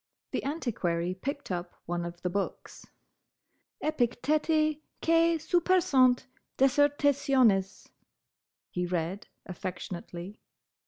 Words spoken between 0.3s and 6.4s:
The Antiquary picked up one of the books. "'Epicteti quæ supersunt